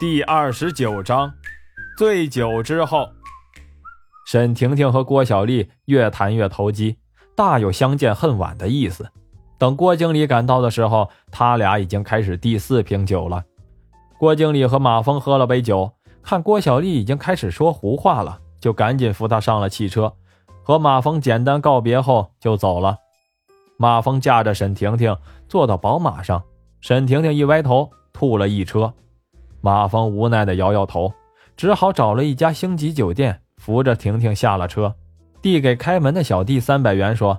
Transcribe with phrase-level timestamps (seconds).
[0.00, 1.30] 第二十九章，
[1.98, 3.06] 醉酒之后，
[4.24, 6.96] 沈婷婷和郭小丽越谈越投机，
[7.36, 9.06] 大有相见恨晚的意思。
[9.58, 13.44] 等郭经理赶到的时候，他俩已经开始第四瓶酒了。
[14.18, 15.92] 郭经理和马峰喝了杯酒，
[16.22, 20.10] 看郭小丽已经开始说胡话了，就赶紧扶她上了汽车，
[20.62, 22.96] 和马峰简单告别后就走了。
[23.76, 25.14] 马峰驾着沈婷婷
[25.46, 26.42] 坐到宝马上，
[26.80, 28.94] 沈婷婷一歪头吐了一车。
[29.60, 31.12] 马峰无奈地摇摇头，
[31.56, 34.94] 只好找了一家星级酒店，扶着婷婷下了车，
[35.42, 37.38] 递给开门的小弟三百元，说：“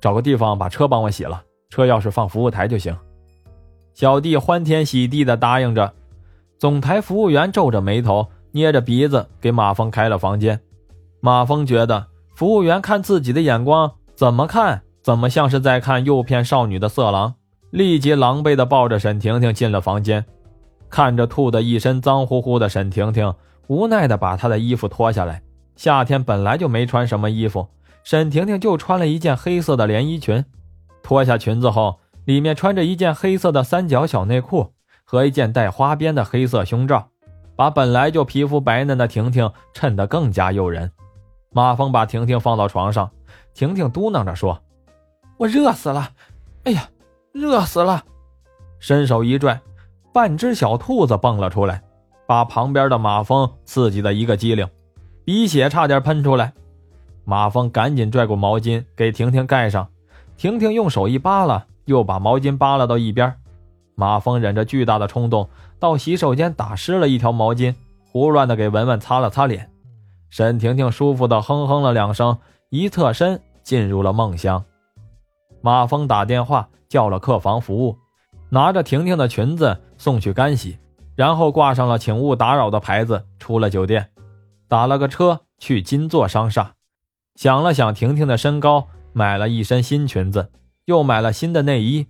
[0.00, 2.96] 找个地方把车帮我洗了，车钥匙放服务台就行。”
[3.94, 5.92] 小弟欢天喜地地答应着。
[6.58, 10.58] 总台服务员皱着眉头，捏着鼻子给马峰开了房间。
[11.20, 17.34] 马峰觉得服务员看自己的眼光，怎么看怎么像是在看诱骗少女的色狼，
[17.70, 20.24] 立即狼狈地抱着沈婷婷进了房间。
[20.94, 23.34] 看着吐得一身脏乎乎的沈婷婷，
[23.66, 25.42] 无奈地把她的衣服脱下来。
[25.74, 27.66] 夏天本来就没穿什么衣服，
[28.04, 30.44] 沈婷婷就穿了一件黑色的连衣裙。
[31.02, 37.08] 脱下裙子后，里面穿着一件黑色的三角小内裤和一件带花边的黑色胸罩，
[37.56, 40.92] 把本来就皮肤白嫩的婷婷衬得更加诱人。
[41.50, 43.10] 马峰把婷婷放到床上，
[43.52, 44.62] 婷婷嘟囔着说
[45.38, 46.10] ：“我热死了，
[46.62, 46.88] 哎呀，
[47.32, 48.04] 热死了！”
[48.78, 49.60] 伸手一拽。
[50.14, 51.82] 半只小兔子蹦了出来，
[52.24, 54.64] 把旁边的马蜂刺激的一个机灵，
[55.24, 56.52] 鼻血差点喷出来。
[57.24, 59.88] 马蜂赶紧拽过毛巾给婷婷盖上，
[60.36, 63.34] 婷婷用手一扒拉，又把毛巾扒拉到一边。
[63.96, 65.48] 马蜂忍着巨大的冲动，
[65.80, 67.74] 到洗手间打湿了一条毛巾，
[68.12, 69.68] 胡乱的给文文擦了擦脸。
[70.30, 72.38] 沈婷婷舒服的哼哼了两声，
[72.70, 74.64] 一侧身进入了梦乡。
[75.60, 77.98] 马蜂打电话叫了客房服务。
[78.50, 80.76] 拿着婷婷的裙子送去干洗，
[81.16, 84.10] 然后挂上了“请勿打扰”的牌子，出了酒店，
[84.68, 86.74] 打了个车去金座商厦。
[87.36, 90.50] 想了想婷婷的身高，买了一身新裙子，
[90.84, 92.06] 又买了新的内衣。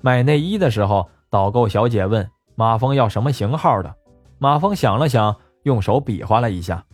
[0.00, 3.94] 买内衣的时候，导购小姐问马峰要什么型号的。
[4.38, 6.86] 马峰想了想，用手比划了一下。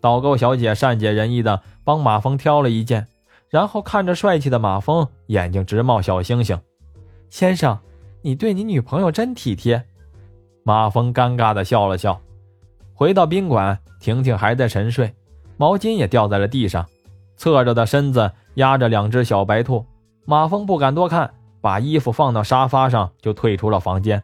[0.00, 3.06] 导购小姐善解人意的帮马峰挑了一件，
[3.50, 6.58] 然后看着帅气的马峰，眼睛直冒小星星。
[7.28, 7.78] 先生。
[8.22, 9.82] 你对你女朋友真体贴，
[10.62, 12.20] 马峰尴尬的笑了笑。
[12.94, 15.14] 回到宾馆，婷婷还在沉睡，
[15.56, 16.86] 毛巾也掉在了地上，
[17.36, 19.84] 侧着的身子压着两只小白兔。
[20.26, 24.22] 马峰不敢多看，把衣服放到沙发上就退出了房间。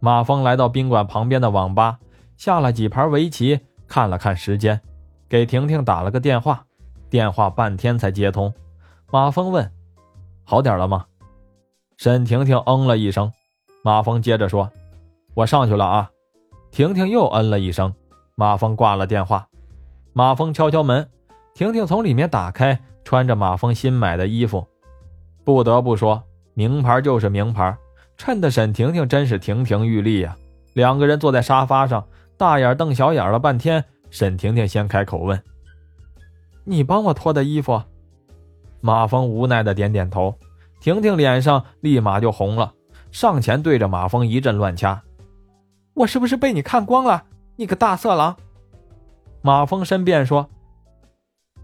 [0.00, 1.98] 马峰来到宾馆旁边的网吧，
[2.36, 3.58] 下了几盘围棋，
[3.88, 4.78] 看了看时间，
[5.28, 6.64] 给婷婷打了个电话，
[7.08, 8.52] 电话半天才接通。
[9.10, 9.70] 马峰问
[10.44, 11.06] ：“好点了吗？”
[11.96, 13.32] 沈婷婷嗯了一声，
[13.82, 14.70] 马峰接着说
[15.34, 16.10] ：“我上去了啊。”
[16.70, 17.94] 婷婷又嗯了一声，
[18.34, 19.46] 马峰挂了电话。
[20.12, 21.08] 马峰敲敲门，
[21.54, 24.66] 婷婷从里面打开，穿着马峰新买的衣服。
[25.44, 26.22] 不得不说，
[26.54, 27.76] 名牌就是名牌，
[28.16, 30.36] 衬得沈婷婷真是亭亭玉立呀。
[30.72, 32.04] 两个人坐在沙发上，
[32.36, 33.84] 大眼瞪小眼了半天。
[34.10, 35.40] 沈婷婷先开口问
[36.64, 37.82] ：“你帮我脱的衣服？”
[38.80, 40.34] 马峰无奈的点点头。
[40.80, 42.72] 婷婷脸上立马就红了，
[43.10, 45.02] 上前对着马峰一阵乱掐
[45.94, 47.24] ：“我是不是被你看光了？
[47.56, 48.36] 你个大色狼！”
[49.42, 50.48] 马峰申辩说：“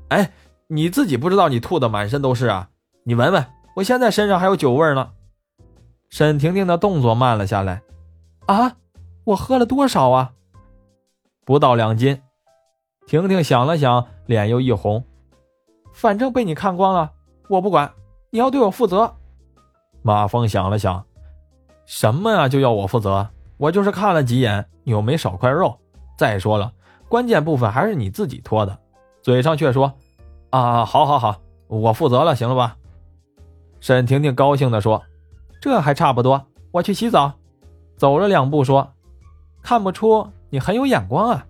[0.09, 0.33] 哎，
[0.69, 2.71] 你自己不知道你吐的满身都是啊？
[3.05, 3.45] 你闻闻，
[3.77, 5.13] 我现在身上还有酒味呢。”
[6.11, 7.83] 沈婷婷的动作慢了下来
[8.47, 8.77] ：“啊，
[9.25, 10.33] 我喝了多少啊？
[11.45, 12.21] 不到两斤。”
[13.07, 15.05] 婷婷想了想，脸又一红
[15.93, 17.13] ：“反正被你看光了，
[17.49, 17.93] 我不管。”
[18.33, 19.17] 你要对我负责，
[20.03, 21.05] 马峰想了想，
[21.85, 22.49] 什么呀？
[22.49, 23.29] 就要我负责？
[23.61, 25.79] 我就是看了几眼，你又没少块肉。
[26.17, 26.73] 再说了，
[27.11, 28.79] 关键部分还是你自己脱的，
[29.21, 29.93] 嘴上却说
[30.49, 32.79] ：“啊，好好好，我负责了，行了吧？”
[33.79, 35.03] 沈婷婷高兴地说
[35.61, 37.35] ：“这还差不多，我去洗澡。”
[37.99, 38.95] 走了两步说
[39.61, 41.47] ：“看不出你很有眼光啊。”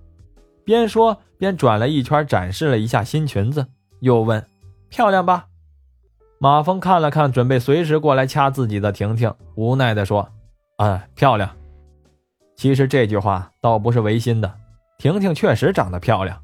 [0.66, 3.68] 边说边转了一圈，展示了一下新裙子，
[4.00, 4.44] 又问
[4.90, 5.46] ：“漂亮吧？”
[6.42, 10.28] 马峰看了看准备随时过来掐自己的婷婷，无奈地说
[10.78, 11.48] ：“啊，漂亮。”
[12.60, 14.54] 其实这句话倒不是违心的，
[14.98, 16.38] 婷婷确实长得漂亮。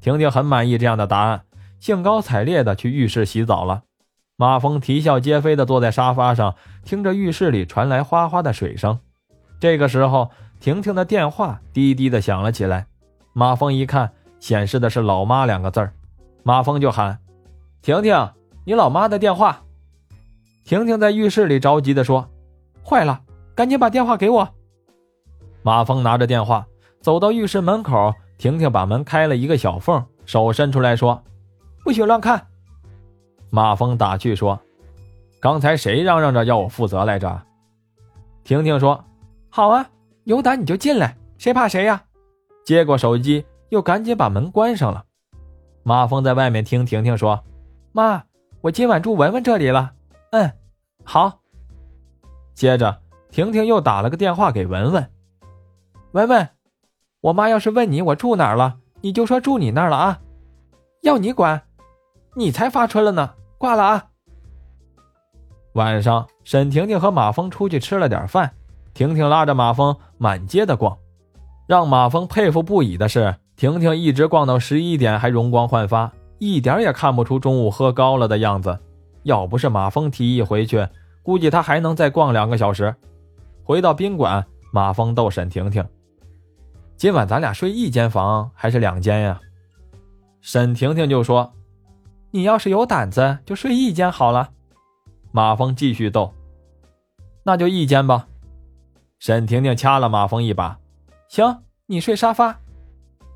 [0.00, 1.42] 婷婷很满意这样的答案，
[1.78, 3.82] 兴高采烈地去浴室洗澡了。
[4.34, 8.98] 马峰啼笑皆非地坐在沙发上，听着浴室里传来哗哗的水声。
[9.60, 12.88] 这个时候，婷婷的电话滴滴地响了起来。
[13.32, 15.92] 马峰一看，显示的是“老妈”两个字儿，
[16.42, 17.20] 马峰就喊
[17.80, 18.30] ：“婷婷。”
[18.66, 19.62] 你老妈的电话，
[20.64, 22.28] 婷婷在浴室里着急地说
[22.84, 23.20] ：“坏了，
[23.54, 24.48] 赶紧把电话给我。”
[25.62, 26.66] 马峰拿着电话
[27.00, 31.22] 走到浴室门口，婷婷把门开了一个小缝，手伸出来说
[31.84, 32.46] ：“不许乱看。”
[33.50, 34.58] 马峰打趣说
[35.40, 37.42] ：“刚才谁嚷嚷着要我负责来着？”
[38.44, 39.04] 婷婷说
[39.50, 39.88] ：“好啊，
[40.24, 42.02] 有胆你就进来，谁怕谁呀？”
[42.64, 45.04] 接过手机，又赶紧把门关上了。
[45.82, 47.42] 马峰在外面听婷婷说
[47.92, 48.22] ：“妈，
[48.60, 49.92] 我今晚住文文这里了。
[50.32, 50.52] ”“嗯，
[51.04, 51.40] 好。”
[52.54, 55.10] 接着，婷婷又打了个电话给文文
[56.12, 56.48] ：“文文，
[57.20, 60.20] 我妈要是问你我住哪儿了，你就说住你那儿了啊，
[61.02, 61.62] 要你管，
[62.34, 63.30] 你才发春了呢。
[63.58, 64.06] 挂了啊。”
[65.74, 68.50] 晚上，沈婷婷和马峰出去吃了点饭，
[68.92, 70.98] 婷婷拉着马峰满街的逛。
[71.68, 76.10] 让马峰佩服不已的是，婷婷一直逛到十一点还容光焕发，
[76.40, 78.76] 一点也看不出中午喝高了的样子。
[79.22, 80.88] 要不是马峰提议回去，
[81.22, 82.92] 估计他还能再逛两个小时。
[83.62, 85.86] 回到宾馆，马峰逗沈婷婷
[87.00, 89.40] ：“今晚咱俩睡一间房还是两间呀？”
[90.42, 91.50] 沈婷婷就说
[92.30, 94.50] ：“你要是有胆子，就睡一间好了。”
[95.32, 96.34] 马峰继续逗
[97.42, 98.28] ：“那就一间吧。”
[99.18, 100.78] 沈婷婷掐了马峰一把。
[101.30, 102.60] 行，你睡沙发。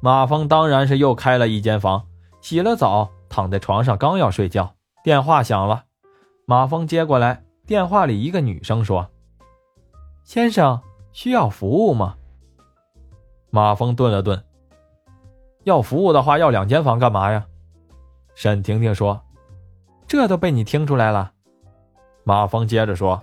[0.02, 2.04] 马峰当然是又开了一间房，
[2.42, 5.84] 洗了澡，躺在床上，刚要睡觉，电话响了。
[6.44, 9.08] 马峰接过来，电话里一个女生说
[10.22, 10.82] ：“先生，
[11.12, 12.16] 需要服务吗？”
[13.54, 14.42] 马峰顿了顿，
[15.62, 17.46] 要服务的话，要两间房干嘛呀？
[18.34, 19.22] 沈婷婷说
[20.08, 21.30] ：“这都被你听出来了。”
[22.26, 23.22] 马峰接着说：“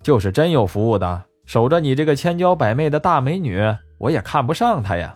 [0.00, 3.62] 就是真有服务的。”守着你这个千娇百媚的大美女，
[3.98, 5.14] 我也看不上她呀。”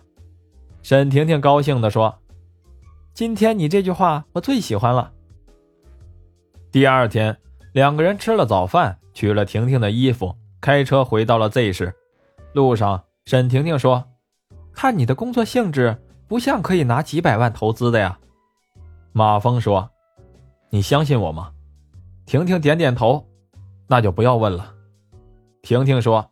[0.83, 2.19] 沈婷婷高兴地说
[3.15, 5.11] ，“今天你这句话我最喜欢了。”
[6.71, 7.35] 第二天，
[7.71, 11.95] 两个人吃了早饭，取了婷婷的衣服，开车回到了 Z 市。
[12.53, 14.03] 路上，沈婷婷说
[14.75, 15.97] ：“看你的工作性质，
[16.27, 18.19] 不像可以拿几百万投资的呀。”
[19.13, 19.89] 马峰说
[20.69, 21.51] ：“你相信我吗？”
[22.25, 23.25] 婷婷点点头，
[23.87, 24.73] 那就不要问了。
[25.61, 26.31] 婷婷说：“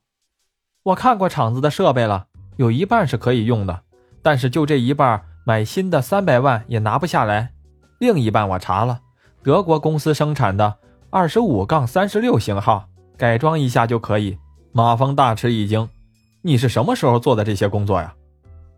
[0.83, 2.27] 我看过厂子的设备了，
[2.57, 3.83] 有一半是可以用的，
[4.21, 7.53] 但是就这一半，买新的三百万也拿不下来。
[7.99, 8.99] 另一半我查了，
[9.44, 10.77] 德国公司生产的
[11.09, 14.37] 二十五杠三十六型号，改装一下就可以。”
[14.73, 15.87] 马峰大吃一惊
[16.41, 18.13] ：“你是什么时候做的这些工作呀？”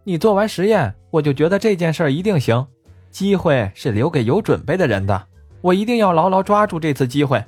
[0.06, 2.66] 你做完实验，我就觉得这件事一定行。
[3.10, 5.28] 机会是留给有准备的人的，
[5.62, 7.44] 我一定要牢牢抓住这次机会。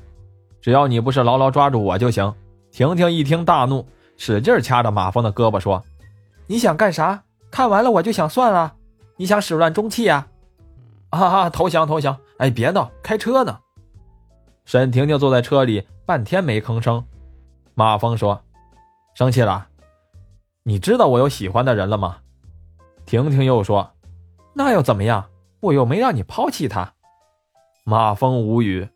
[0.61, 2.33] 只要你不是牢牢抓住我就行。
[2.71, 3.85] 婷婷一听大怒，
[4.15, 5.83] 使劲掐着马峰的胳膊说
[6.47, 7.23] ：“你想干啥？
[7.49, 8.75] 看完了我就想算了。
[9.17, 10.27] 你想始乱终弃呀？
[11.09, 11.49] 啊！
[11.49, 12.17] 投降投降！
[12.37, 13.59] 哎，别闹，开车呢。”
[14.65, 17.03] 沈婷婷坐在车里半天没吭声。
[17.73, 18.41] 马峰说
[19.15, 19.67] ：“生气了？
[20.67, 22.17] 你知道我有喜欢的人了吗？”
[23.05, 23.91] 婷婷又说
[24.55, 25.29] ：“那又怎么样？
[25.61, 26.93] 我又没让你抛弃他。”
[27.85, 28.89] 马峰无语。